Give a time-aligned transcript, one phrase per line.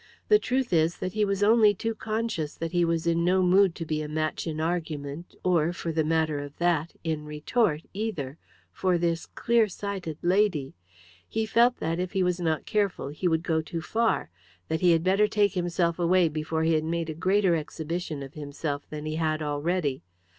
[0.29, 3.75] The truth is, that he was only too conscious that he was in no mood
[3.75, 8.39] to be a match in argument or, for the matter of that, in retort either
[8.71, 10.73] for this clear sighted lady.
[11.29, 14.31] He felt that, if he was not careful, he would go too far;
[14.69, 18.33] that he had better take himself away before he had made a greater exhibition of
[18.33, 20.01] himself than he had already.